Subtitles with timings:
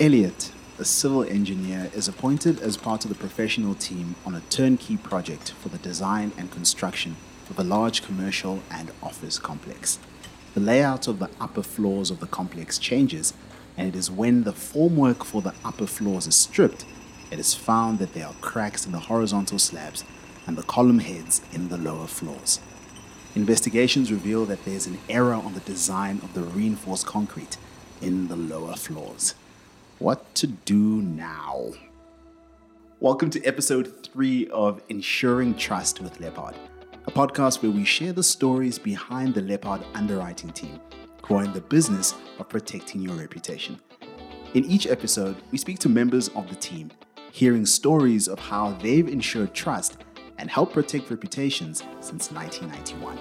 [0.00, 4.96] Elliot, a civil engineer, is appointed as part of the professional team on a turnkey
[4.96, 7.14] project for the design and construction
[7.48, 10.00] of a large commercial and office complex.
[10.54, 13.34] The layout of the upper floors of the complex changes,
[13.76, 16.84] and it is when the formwork for the upper floors is stripped,
[17.30, 20.02] it is found that there are cracks in the horizontal slabs
[20.44, 22.58] and the column heads in the lower floors.
[23.36, 27.58] Investigations reveal that there's an error on the design of the reinforced concrete
[28.02, 29.36] in the lower floors.
[30.00, 31.70] What to do now?
[32.98, 36.56] Welcome to episode three of Ensuring Trust with Leppard,
[37.06, 40.80] a podcast where we share the stories behind the Leppard underwriting team
[41.22, 43.78] who are in the business of protecting your reputation.
[44.54, 46.90] In each episode, we speak to members of the team,
[47.30, 49.98] hearing stories of how they've ensured trust
[50.38, 53.16] and helped protect reputations since 1991.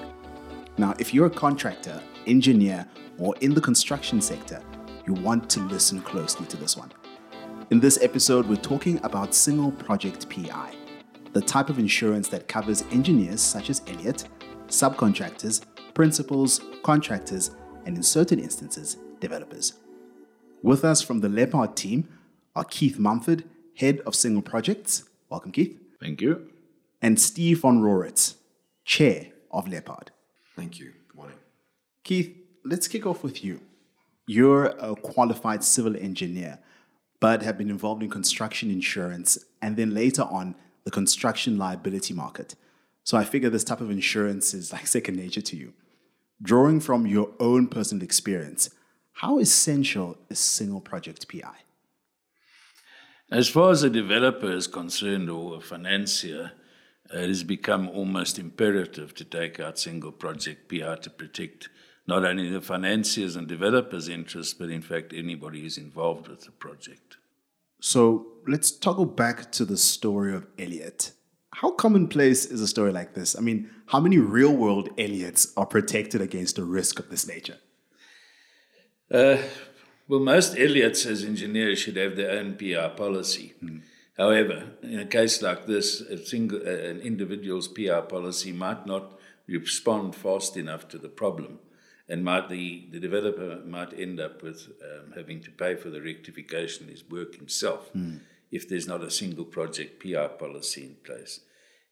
[0.79, 2.87] Now, if you're a contractor, engineer,
[3.19, 4.59] or in the construction sector,
[5.05, 6.91] you want to listen closely to this one.
[7.69, 10.73] In this episode, we're talking about single project PI,
[11.33, 14.27] the type of insurance that covers engineers such as Elliot,
[14.67, 17.51] subcontractors, principals, contractors,
[17.85, 19.73] and in certain instances, developers.
[20.61, 22.07] With us from the Leppard team
[22.55, 23.43] are Keith Mumford,
[23.75, 25.03] Head of Single Projects.
[25.29, 25.77] Welcome, Keith.
[25.99, 26.49] Thank you.
[27.01, 28.35] And Steve von Roretz,
[28.85, 30.11] Chair of Leppard.
[30.55, 30.93] Thank you.
[31.09, 31.37] Good morning.
[32.03, 33.59] Keith, let's kick off with you.
[34.25, 36.59] You're a qualified civil engineer,
[37.19, 42.55] but have been involved in construction insurance and then later on the construction liability market.
[43.03, 45.73] So I figure this type of insurance is like second nature to you.
[46.41, 48.69] Drawing from your own personal experience,
[49.13, 51.55] how essential is single project PI?
[53.31, 56.51] As far as a developer is concerned or a financier,
[57.13, 61.69] it has become almost imperative to take out single project PI to protect
[62.07, 66.51] not only the financiers and developers' interests, but in fact anybody who's involved with the
[66.51, 67.17] project.
[67.79, 71.11] So let's toggle back to the story of Elliot.
[71.51, 73.37] How commonplace is a story like this?
[73.37, 77.57] I mean, how many real world Elliots are protected against a risk of this nature?
[79.11, 79.37] Uh,
[80.07, 83.53] well, most Elliots as engineers should have their own PI policy.
[83.63, 83.81] Mm.
[84.17, 89.19] However, in a case like this, a single, uh, an individual's PI policy might not
[89.47, 91.59] respond fast enough to the problem
[92.09, 96.01] and might the, the developer might end up with um, having to pay for the
[96.01, 98.19] rectification of his work himself mm.
[98.51, 101.39] if there's not a single project PI policy in place.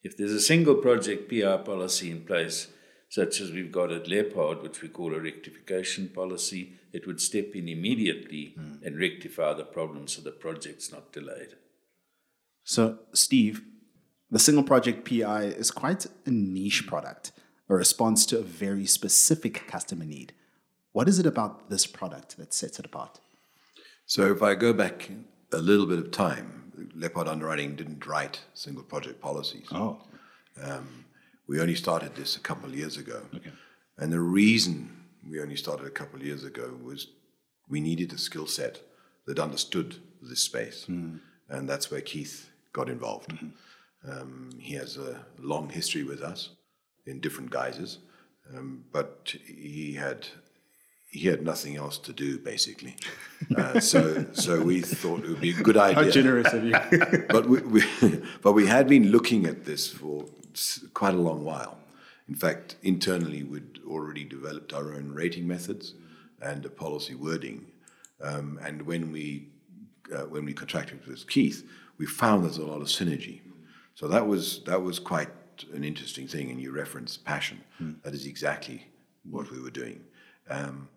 [0.04, 2.68] If there's a single project PI policy in place,
[3.10, 7.56] such as we've got at Leppard, which we call a rectification policy, it would step
[7.56, 8.86] in immediately mm.
[8.86, 11.56] and rectify the problem so the project's not delayed.
[12.64, 13.62] So, Steve,
[14.30, 17.32] the single project PI is quite a niche product
[17.72, 20.34] a response to a very specific customer need.
[20.92, 23.22] What is it about this product that sets it apart?
[24.06, 25.10] So, if I go back
[25.54, 29.68] a little bit of time, Leppard Underwriting didn't write single project policies.
[29.72, 30.02] Oh.
[30.62, 31.06] Um,
[31.48, 33.22] we only started this a couple of years ago.
[33.34, 33.52] Okay.
[33.98, 37.08] And the reason we only started a couple of years ago was
[37.70, 38.82] we needed a skill set
[39.28, 40.86] that understood this space.
[40.90, 41.20] Mm.
[41.48, 43.30] And that's where Keith got involved.
[43.30, 44.12] Mm-hmm.
[44.12, 46.50] Um, he has a long history with us
[47.06, 48.00] in different guises,
[48.56, 50.28] um, but he had
[51.12, 52.96] he had nothing else to do basically.
[53.58, 56.04] Uh, so so we thought it would be a good idea.
[56.04, 56.74] How generous of you!
[57.30, 57.84] but we, we,
[58.42, 60.26] but we had been looking at this for
[60.94, 61.78] quite a long while.
[62.30, 65.96] In fact, internally we'd already developed our own rating methods
[66.42, 67.66] and a policy wording.
[68.22, 69.50] Um, and when we
[70.16, 71.68] uh, when we contracted with Keith,
[71.98, 73.42] we found there's a lot of synergy.
[73.96, 75.30] So that was that was quite
[75.74, 77.62] an interesting thing, and you referenced passion.
[77.82, 78.02] Mm.
[78.04, 78.88] That is exactly
[79.30, 80.02] what we were doing.
[80.50, 80.90] Um,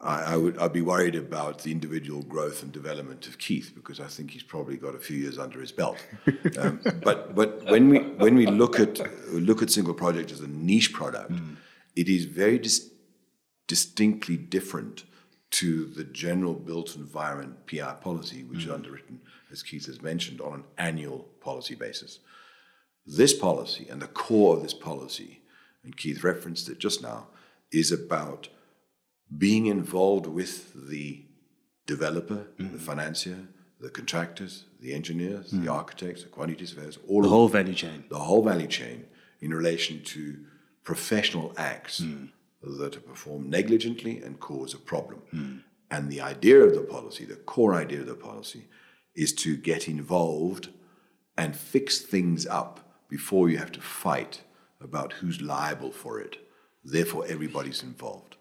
[0.00, 3.98] I, I, would I'd be worried about the individual growth and development of Keith because
[4.00, 5.98] I think he's probably got a few years under his belt.
[6.58, 9.00] Um, but but when we when we look at
[9.32, 11.56] look at single project as a niche product, mm.
[11.96, 12.90] it is very dis-
[13.66, 15.04] distinctly different
[15.50, 18.66] to the general built environment PI policy, which mm.
[18.66, 19.20] is underwritten,
[19.50, 22.20] as Keith has mentioned, on an annual policy basis.
[23.08, 25.40] This policy and the core of this policy,
[25.82, 27.28] and Keith referenced it just now,
[27.72, 28.48] is about
[29.36, 31.24] being involved with the
[31.86, 32.74] developer, mm-hmm.
[32.74, 33.48] the financier,
[33.80, 35.64] the contractors, the engineers, mm-hmm.
[35.64, 38.04] the architects, the quantity surveyors, all the whole value chain.
[38.10, 39.06] The whole value chain
[39.40, 40.44] in relation to
[40.84, 42.28] professional acts mm.
[42.62, 45.22] that are performed negligently and cause a problem.
[45.32, 45.62] Mm.
[45.90, 48.68] And the idea of the policy, the core idea of the policy,
[49.14, 50.68] is to get involved
[51.38, 54.42] and fix things up before you have to fight
[54.80, 56.36] about who's liable for it.
[56.84, 58.36] Therefore, everybody's involved.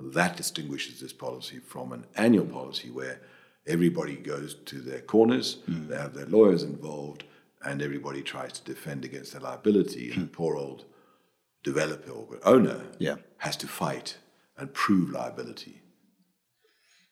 [0.00, 3.20] That distinguishes this policy from an annual policy where
[3.66, 5.88] Everybody goes to their corners, hmm.
[5.88, 7.24] they have their lawyers involved,
[7.62, 10.10] and everybody tries to defend against their liability.
[10.10, 10.32] And the hmm.
[10.32, 10.84] poor old
[11.62, 13.16] developer or owner Yeah.
[13.38, 14.16] has to fight
[14.56, 15.82] and prove liability.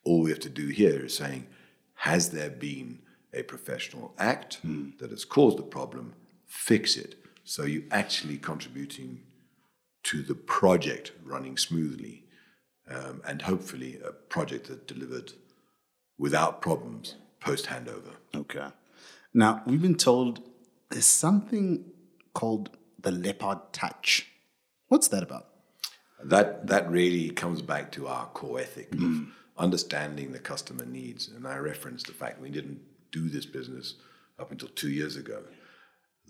[0.05, 1.47] All we have to do here is saying,
[1.95, 3.01] has there been
[3.35, 4.91] a professional act hmm.
[4.99, 6.15] that has caused the problem?
[6.49, 7.15] Fix it.
[7.45, 9.23] So you're actually contributing
[10.05, 12.25] to the project running smoothly,
[12.91, 15.33] um, and hopefully a project that delivered
[16.19, 18.15] without problems post handover.
[18.35, 18.67] Okay.
[19.33, 20.43] Now, we've been told
[20.91, 21.85] there's something
[22.35, 24.27] called the leppard touch.
[24.89, 25.47] What's that about?
[26.25, 31.29] That that really comes back to our core ethic of understanding the customer needs.
[31.29, 32.81] And I referenced the fact we didn't
[33.13, 33.95] do this business
[34.39, 35.43] up until two years ago.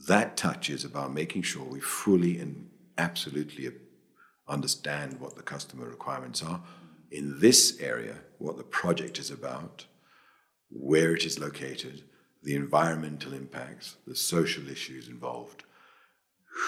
[0.06, 3.70] That touch is about making sure we fully and absolutely
[4.46, 6.62] understand what the customer requirements are
[7.10, 9.86] in this area, what the project is about,
[10.70, 12.02] where it is located,
[12.42, 15.64] the environmental impacts, the social issues involved,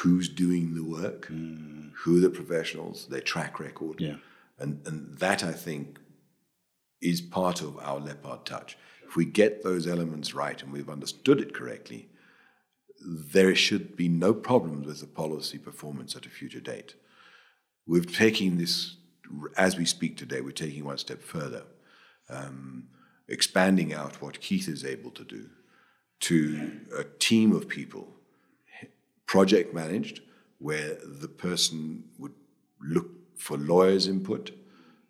[0.02, 1.90] who's doing the work, mm.
[1.98, 4.00] who are the professionals, their track record.
[4.00, 4.16] Yeah.
[4.58, 5.98] And, and that, I think,
[7.00, 8.76] is part of our leppard touch.
[9.06, 12.08] If we get those elements right and we've understood it correctly,
[13.00, 16.94] there should be no problems with the policy performance at a future date.
[17.86, 18.96] We're taking this,
[19.56, 21.64] as we speak today, we're taking one step further,
[22.28, 22.88] um,
[23.28, 25.48] expanding out what Keith is able to do
[26.20, 28.08] to a team of people,
[29.26, 30.20] project managed,
[30.58, 32.34] where the person would
[32.82, 34.50] look for lawyers' input,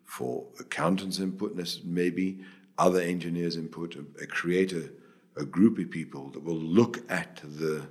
[0.05, 2.39] for accountants' input, maybe
[2.77, 3.97] other engineers' input,
[4.29, 4.89] create a,
[5.35, 7.87] a group of people that will look at the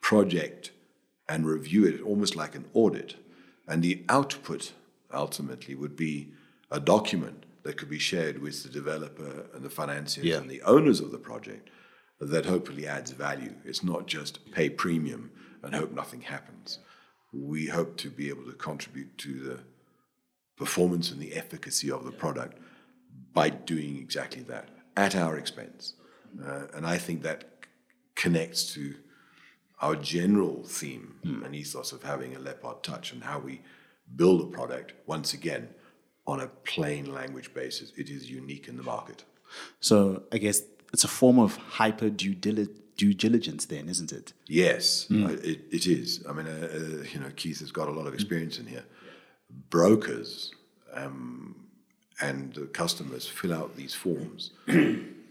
[0.00, 0.70] project
[1.28, 3.16] and review it almost like an audit.
[3.66, 4.72] And the output
[5.12, 6.32] ultimately would be
[6.70, 10.38] a document that could be shared with the developer and the financiers Yeah.
[10.38, 11.70] and the owners of the project
[12.20, 13.54] that hopefully adds value.
[13.64, 15.30] It's not just pay premium
[15.62, 16.78] and hope nothing happens.
[17.32, 19.60] We hope to be able to contribute to the
[20.56, 22.58] performance and the efficacy of the product
[23.32, 25.94] by doing exactly that at our expense.
[26.40, 27.44] Uh, and I think that
[28.14, 28.94] connects to
[29.80, 33.60] our general theme and ethos of having a leppard touch and how we
[34.14, 35.68] build a product, once again,
[36.26, 37.92] on a plain language basis.
[37.96, 39.24] It is unique in the market.
[39.80, 40.62] So I guess
[40.92, 44.32] it's a form of hyper due, dili- due diligence, then, isn't it?
[44.46, 46.24] Yes, I- it, it is.
[46.28, 48.84] I mean, uh, uh, you know, Keith has got a lot of experience in here.
[49.70, 50.52] Brokers
[50.94, 51.56] um,
[52.20, 54.50] and the customers fill out these forms.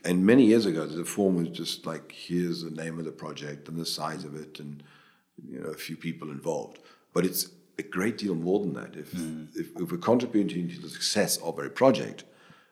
[0.04, 3.68] and many years ago, the form was just like, here's the name of the project
[3.68, 4.84] and the size of it, and
[5.48, 6.80] you know, a few people involved.
[7.14, 8.96] But it's a great deal more than that.
[8.96, 9.48] If, mm.
[9.56, 12.24] if, if we're contributing to the success of a project,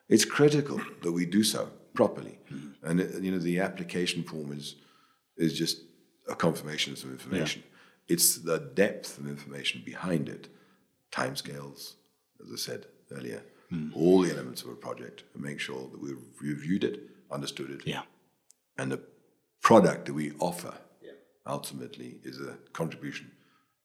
[0.08, 2.40] it's critical that we do so properly.
[2.52, 2.74] Mm.
[2.84, 4.76] And uh, you know, the application form is
[5.38, 5.81] is just
[6.28, 7.64] a confirmation of some information.
[8.08, 10.50] It's the depth of information behind it,
[11.12, 11.94] timescales,
[12.44, 13.96] as I said earlier, mm.
[13.96, 17.81] all the elements of a project, and make sure that we've reviewed it, understood it,
[17.86, 18.04] Yeah.
[18.78, 19.02] and the
[19.62, 21.12] product that we offer yeah.
[21.46, 23.31] ultimately is a contribution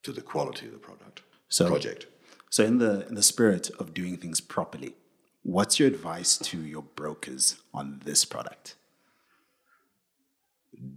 [0.02, 2.06] to the quality of the product So- project.
[2.50, 4.94] So in the in the spirit of doing things properly,
[5.42, 8.76] what's your advice to your brokers on this product?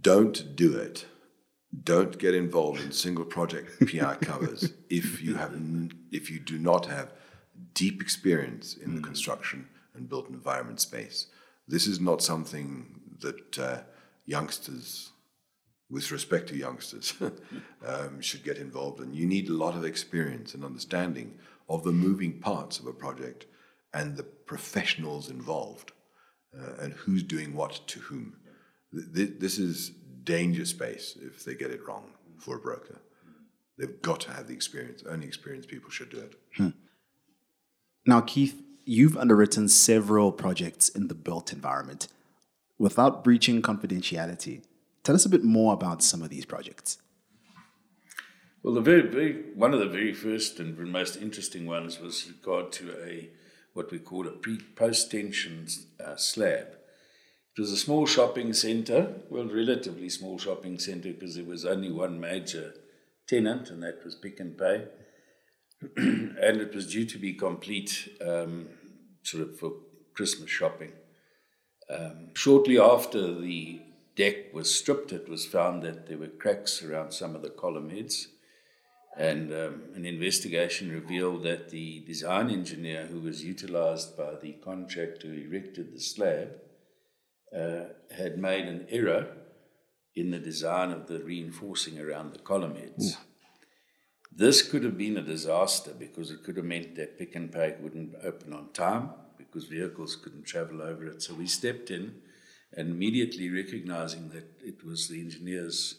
[0.00, 1.06] don't do it.
[1.84, 5.54] Don't get involved in single project PI covers if you have
[6.10, 7.12] if you do not have
[7.74, 9.04] deep experience in the hmm.
[9.04, 11.26] construction and built environment space.
[11.68, 13.78] This is not something that uh,
[14.24, 15.10] youngsters,
[15.90, 17.14] with respect to youngsters,
[17.86, 19.12] um, should get involved in.
[19.12, 23.46] You need a lot of experience and understanding of the moving parts of a project
[23.92, 25.92] and the professionals involved
[26.58, 28.36] uh, and who's doing what to whom.
[28.92, 29.90] Th- th- this is
[30.24, 33.00] danger space if they get it wrong for a broker.
[33.78, 35.04] They've got to have the experience.
[35.08, 36.34] Only experienced people should do it.
[38.06, 42.08] Now, Keith, you've underwritten several projects in the built environment.
[42.78, 44.62] Without breaching confidentiality,
[45.04, 46.98] tell us a bit more about some of these projects.
[48.62, 52.72] Well, the very, very one of the very first and most interesting ones was regard
[52.72, 53.30] to a
[53.72, 55.66] what we call a pre post tension
[56.04, 56.68] uh, slab.
[57.56, 61.90] It was a small shopping centre, well, relatively small shopping centre because there was only
[61.90, 62.74] one major
[63.26, 64.86] tenant, and that was Pick n Pay,
[65.96, 68.68] and it was due to be complete, um,
[69.34, 69.72] of for
[70.14, 70.92] Christmas shopping.
[71.90, 73.80] Um, shortly after the
[74.16, 77.90] deck was stripped, it was found that there were cracks around some of the column
[77.90, 78.28] heads.
[79.16, 85.28] And um, an investigation revealed that the design engineer who was utilized by the contractor
[85.28, 86.50] who erected the slab
[87.56, 89.28] uh, had made an error
[90.14, 93.16] in the design of the reinforcing around the column heads.
[94.30, 97.76] This could have been a disaster because it could have meant that Pick n Pay
[97.80, 101.22] wouldn't open on time because vehicles couldn't travel over it.
[101.22, 102.14] So we stepped in
[102.76, 105.96] and immediately recognizing that it was the engineer's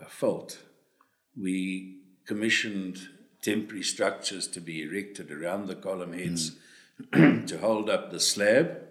[0.00, 0.58] uh, fault,
[1.36, 3.08] we commissioned
[3.42, 6.52] temporary structures to be erected around the column heads
[7.12, 7.46] mm.
[7.46, 8.82] to hold up the slab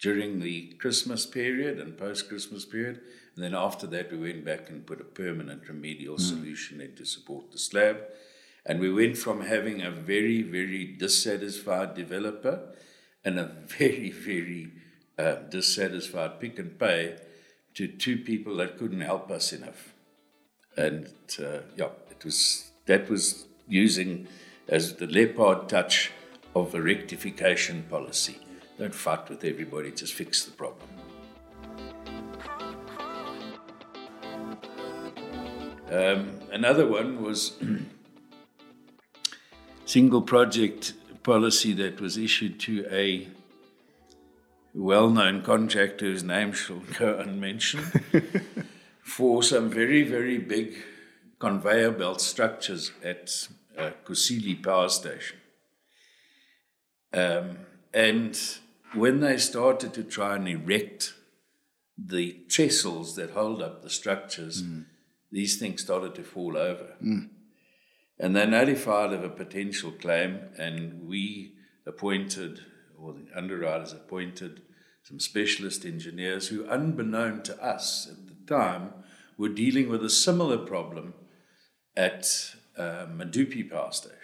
[0.00, 3.00] during the Christmas period and post Christmas period.
[3.38, 6.20] And then after that, we went back and put a permanent remedial mm.
[6.20, 7.98] solution in to support the slab.
[8.66, 12.74] And we went from having a very, very dissatisfied developer
[13.24, 13.44] and a
[13.78, 14.72] very, very
[15.16, 17.16] uh, dissatisfied pick n pay
[17.74, 19.94] to two people that couldn't help us enough.
[20.76, 21.06] And
[21.38, 24.26] uh, yeah, it was that was using
[24.66, 26.10] as the leppard touch
[26.56, 28.40] of a rectification policy.
[28.80, 30.97] Don't fight with everybody, just fix the problem.
[35.90, 37.56] Um, another one was
[39.86, 40.92] single project
[41.22, 43.28] policy that was issued to a
[44.74, 48.02] well known contractor whose name shall go unmentioned
[49.02, 50.76] for some very, very big
[51.38, 55.38] conveyor belt structures at uh, Kusile Power Station.
[57.14, 57.60] Um,
[57.94, 58.38] and
[58.92, 61.14] when they started to try and erect
[61.96, 64.84] the trestles that hold up the structures, mm
[65.30, 66.94] these things started to fall over.
[67.02, 67.30] Mm.
[68.18, 71.54] And they notified of a potential claim, and we
[71.86, 72.60] appointed,
[72.98, 74.62] or the underwriters appointed,
[75.04, 78.92] some specialist engineers who, unbeknown to us at the time,
[79.36, 81.14] were dealing with a similar problem
[81.96, 84.16] at uh, Medupi Power Station.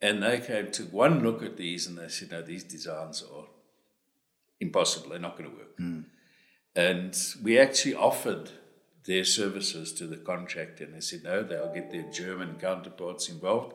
[0.00, 3.44] And they came, took one look at these, and they said, no, these designs are
[4.60, 5.78] impossible, they're not going to work.
[5.78, 6.04] Mm.
[6.74, 8.50] And we actually offered
[9.04, 10.84] their services to the contractor.
[10.84, 13.74] And they said, no, they'll get their German counterparts involved,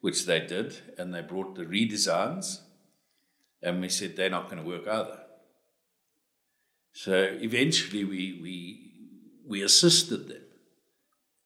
[0.00, 0.76] which they did.
[0.98, 2.60] And they brought the redesigns.
[3.62, 5.20] And we said, they're not going to work either.
[6.92, 8.92] So eventually we, we,
[9.46, 10.42] we assisted them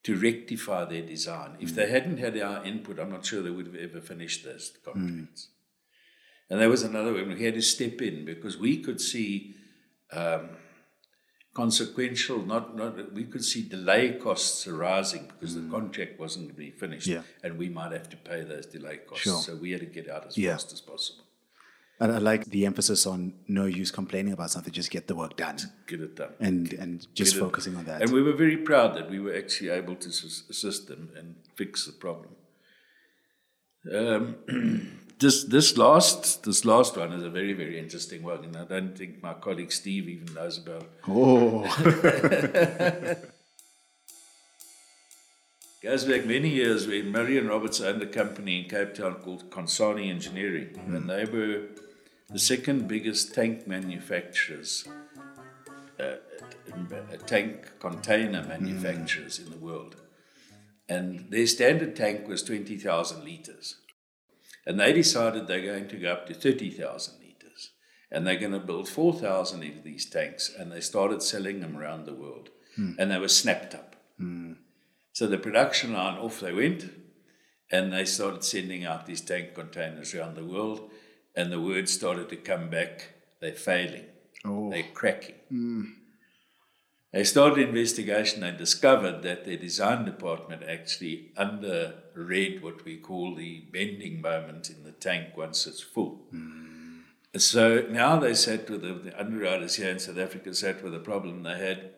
[0.02, 1.56] to rectify their design.
[1.60, 4.72] If they hadn't had our input, I'm not sure they would have ever finished those
[4.84, 5.48] contracts.
[5.48, 6.50] Mm.
[6.50, 7.28] And there was another one.
[7.28, 9.54] We had to step in because we could see
[10.12, 10.50] um,
[11.54, 12.42] consequential.
[12.44, 15.64] Not, not we could see delay costs arising because mm.
[15.64, 17.22] the contract wasn't going to be finished, yeah.
[17.42, 19.24] and we might have to pay those delay costs.
[19.24, 19.40] Sure.
[19.40, 20.52] So we had to get out as yeah.
[20.52, 21.24] fast as possible.
[22.02, 25.36] And I like the emphasis on no use complaining about something, just get the work
[25.36, 25.58] done.
[25.86, 26.32] Get it done.
[26.40, 28.00] And and just get focusing on that.
[28.00, 31.84] And we were very proud that we were actually able to assist them and fix
[31.84, 32.36] the problem.
[33.94, 34.36] Um,
[35.20, 38.96] this this last this last one is a very very interesting one, and I don't
[38.96, 40.88] think my colleague Steve even knows about.
[41.06, 41.66] Oh.
[45.82, 50.10] Goes back many years when Marion Roberts owned a company in Cape Town called Consani
[50.10, 50.94] Engineering, mm.
[50.94, 51.68] and they were
[52.28, 54.86] the second biggest tank manufacturers,
[55.98, 56.16] uh,
[57.26, 59.46] tank container manufacturers mm.
[59.46, 59.96] in the world.
[60.86, 63.76] And their standard tank was 20,000 litres.
[64.66, 67.70] And they decided they're going to go up to 30,000 litres.
[68.10, 70.52] And they're going to build 4,000 of these tanks.
[70.56, 72.50] And they started selling them around the world.
[72.78, 72.96] Mm.
[72.98, 73.96] And they were snapped up.
[74.20, 74.56] Mm.
[75.12, 76.90] So the production line off they went.
[77.70, 80.90] And they started sending out these tank containers around the world.
[81.34, 84.04] And the word started to come back they're failing,
[84.44, 84.70] oh.
[84.70, 85.36] they're cracking.
[85.52, 85.94] Mm.
[87.12, 91.32] They started investigation and discovered that their design department actually
[92.20, 96.20] underread what we call the bending moment in the tank once it's full.
[96.34, 97.00] Mm.
[97.36, 100.98] So now they sat with the, the, underwriters here in South Africa, sat with a
[100.98, 101.42] problem.
[101.42, 101.90] They had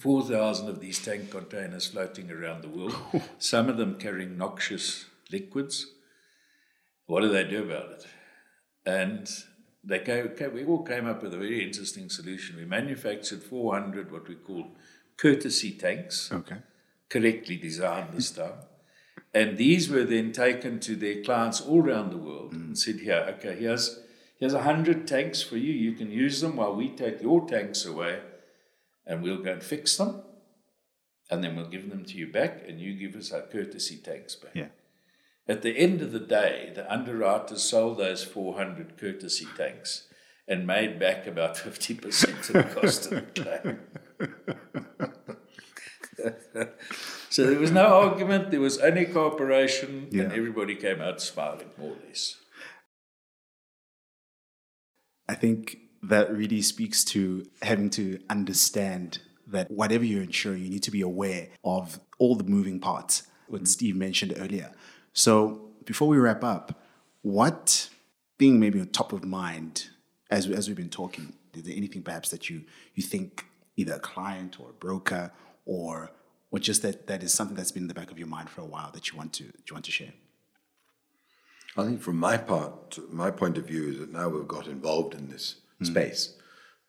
[0.00, 2.96] 4,000 of these tank containers floating around the world,
[3.38, 5.86] some of them carrying noxious liquids.
[7.06, 8.06] What do they do about it?
[8.84, 9.28] And
[9.82, 12.56] they came, we all came up with a very interesting solution.
[12.56, 14.76] We manufactured 400 what we call
[15.16, 16.58] courtesy tanks, okay.
[17.08, 18.54] correctly designed this time.
[19.36, 22.68] And these were then taken to their clients all around the world mm.
[22.68, 24.00] and said, Here, okay, here's
[24.40, 25.74] here's a hundred tanks for you.
[25.74, 28.20] You can use them while we take your tanks away
[29.06, 30.22] and we'll go and fix them.
[31.30, 34.34] And then we'll give them to you back and you give us our courtesy tanks
[34.36, 34.52] back.
[34.54, 34.68] Yeah.
[35.46, 40.08] At the end of the day, the underwriters sold those 400 courtesy tanks
[40.48, 43.80] and made back about 50% of the cost of the claim.
[47.36, 50.22] so there was no argument, there was only cooperation, yeah.
[50.22, 52.36] and everybody came out smiling, more or less.
[55.28, 60.82] I think that really speaks to having to understand that whatever you're insuring, you need
[60.84, 63.66] to be aware of all the moving parts, what mm-hmm.
[63.66, 64.72] Steve mentioned earlier.
[65.12, 66.80] So before we wrap up,
[67.20, 67.90] what
[68.38, 69.90] thing maybe on top of mind
[70.30, 72.62] as, as we've been talking, is there anything perhaps that you,
[72.94, 73.44] you think
[73.76, 75.32] either a client or a broker
[75.66, 76.12] or
[76.56, 78.62] or just that that is something that's been in the back of your mind for
[78.62, 80.14] a while that you want to you want to share?
[81.76, 85.14] I think from my part, my point of view is that now we've got involved
[85.14, 85.86] in this mm.
[85.86, 86.34] space.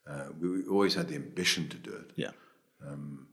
[0.09, 2.11] Uh, we always had the ambition to do it.
[2.15, 2.31] Yeah.
[2.87, 3.27] Um,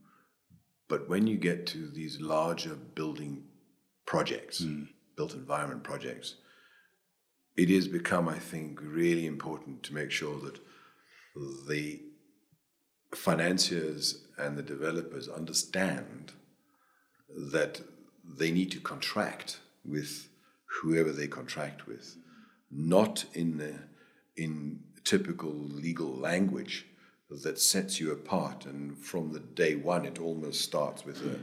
[0.89, 3.45] but when you get to these larger building
[4.05, 4.89] projects, mm.
[5.17, 6.35] built environment projects,
[7.57, 10.59] it has become, I think, really important to make sure that
[11.69, 12.01] the
[13.15, 16.33] financiers and the developers understand
[17.53, 17.81] that
[18.39, 20.29] they need to contract with
[20.81, 22.17] whoever they contract with,
[22.71, 23.75] not in the,
[24.37, 26.87] in typical legal language
[27.43, 28.67] that sets you apart.
[28.67, 31.39] And from the day one, it almost starts with a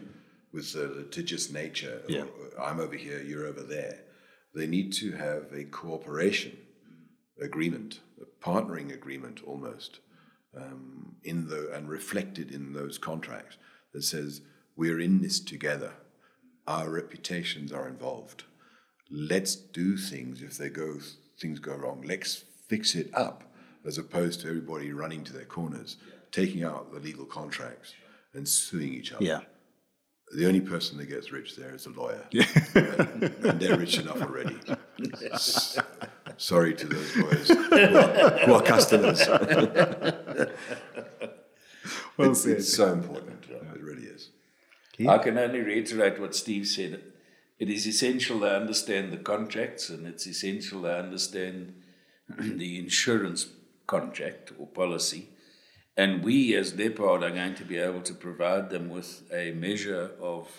[0.53, 2.01] with a litigious nature.
[2.07, 2.25] Yeah.
[2.59, 3.99] I'm over here, you're over there.
[4.53, 6.57] They need to have a cooperation
[7.41, 9.99] agreement, a partnering agreement almost,
[10.55, 13.57] um, in the and reflected in those contracts
[13.93, 14.41] that says
[14.75, 15.93] we're in this together.
[16.67, 18.43] Our reputations are involved.
[19.09, 20.97] Let's do things if they go
[21.39, 22.03] things go wrong.
[22.05, 23.43] Let's fix it up,
[23.85, 25.97] as opposed to everybody running to their corners,
[26.31, 27.93] taking out the legal contracts
[28.33, 29.25] and suing each other.
[29.25, 29.41] Yeah.
[30.33, 32.45] The only person that gets rich there is a lawyer, yeah.
[32.73, 34.55] and, and they're rich enough already.
[36.41, 39.27] Sorry to those lawyers who are, customers.
[42.17, 43.45] well it's, it's, so important.
[43.47, 44.31] It really is.
[45.07, 46.99] I can only reiterate what Steve said.
[47.59, 51.75] It is essential to understand the contracts, and it's essential to understand
[52.39, 53.45] the insurance
[53.85, 55.29] contract or policy.
[55.95, 60.09] And we, as Leppard, are going to be able to provide them with a measure
[60.19, 60.49] of,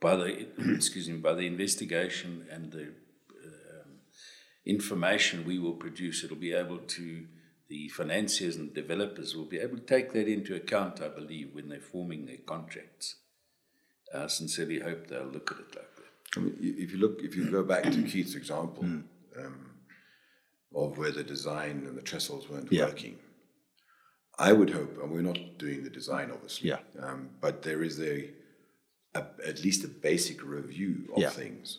[0.00, 2.94] by the excuse me, by the investigation and the
[4.68, 7.26] information we will produce, it'll be able to,
[7.68, 11.70] the financiers and developers will be able to take that into account, I believe, when
[11.70, 13.16] they're forming their contracts.
[14.14, 16.36] I sincerely hope they'll look at it like that.
[16.36, 19.02] I mean, if you look, if you go back to Keith's example mm.
[19.38, 19.70] um,
[20.74, 22.84] of where the design and the trestles weren't yeah.
[22.84, 23.18] working,
[24.38, 26.78] I would hope, and we're not doing the design, obviously, yeah.
[27.02, 28.30] Um, but there is a,
[29.14, 31.30] a, at least a basic review of yeah.
[31.30, 31.78] things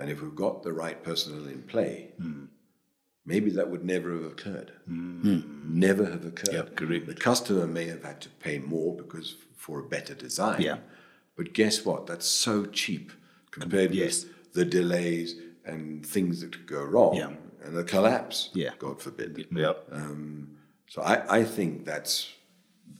[0.00, 2.48] and if we've got the right personnel in play, mm.
[3.26, 4.72] maybe that would never have occurred.
[4.90, 5.64] Mm.
[5.68, 6.54] Never have occurred.
[6.54, 7.06] Yep, correct.
[7.06, 10.62] The customer may have had to pay more because for a better design.
[10.62, 10.78] Yeah.
[11.36, 12.06] But guess what?
[12.06, 13.12] That's so cheap
[13.50, 14.24] compared yes.
[14.24, 17.30] with the delays and things that could go wrong yeah.
[17.64, 18.50] and the collapse.
[18.54, 18.70] Yeah.
[18.78, 19.46] God forbid.
[19.52, 19.74] Yeah.
[19.92, 20.56] Um,
[20.88, 22.32] so I, I think that's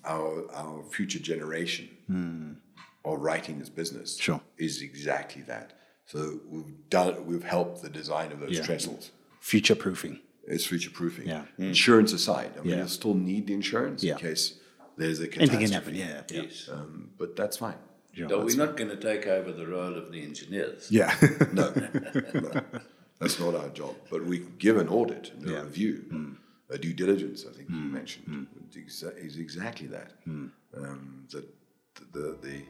[0.05, 2.57] our our future generation mm.
[3.05, 4.41] of writing this business sure.
[4.59, 5.80] is exactly that.
[6.11, 8.65] So we've done we've helped the design of those yeah.
[8.65, 9.13] trestles.
[9.41, 10.19] Future proofing.
[10.45, 11.29] It's future proofing.
[11.29, 11.45] Yeah.
[11.59, 11.69] Mm.
[11.69, 12.77] Insurance aside, I mean, yeah.
[12.79, 14.15] you'll still need the insurance yeah.
[14.15, 14.59] in case
[14.97, 15.53] there's a catastrophe.
[15.55, 15.95] Anything can happen.
[15.95, 16.23] Yeah.
[16.29, 16.43] yeah.
[16.43, 16.69] Yes.
[16.73, 17.77] Um, but that's fine.
[18.13, 20.89] Yeah, no, we're not going to take over the role of the engineers.
[20.91, 21.15] Yeah.
[21.53, 22.63] no, no,
[23.21, 23.95] that's not our job.
[24.11, 25.61] But we give an audit, a yeah.
[25.63, 26.37] review, mm.
[26.71, 27.47] a due diligence.
[27.49, 27.85] I think mm.
[27.85, 29.25] you mentioned mm.
[29.25, 30.11] is exactly that.
[30.27, 30.51] Mm.
[30.77, 31.47] Um, that
[31.95, 32.63] the, the the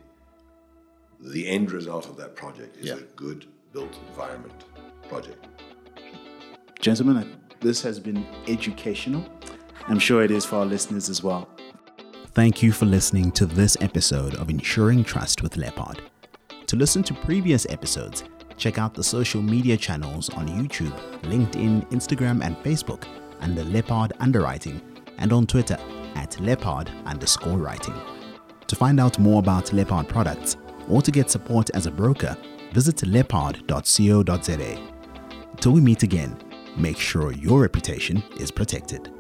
[1.49, 2.95] end result of that project is yeah.
[2.95, 4.65] a good built environment
[5.09, 5.47] project.
[6.81, 9.25] Gentlemen, this has been educational.
[9.89, 11.49] I'm sure it is for our listeners as well.
[12.33, 16.01] Thank you for listening to this episode of Ensuring Trust with Leppard.
[16.67, 18.25] To listen to previous episodes,
[18.57, 23.05] check out the social media channels on YouTube, LinkedIn, Instagram, and Facebook
[23.41, 24.81] under Leppard Underwriting
[25.19, 25.77] and on Twitter
[26.15, 27.95] at Leppard underscore writing.
[28.69, 30.57] To find out more about Leppard products
[30.91, 32.37] or to get support as a broker,
[32.73, 34.79] visit leppard.co.za.
[35.61, 36.37] Till we meet again,
[36.77, 39.11] make sure your reputation is protected.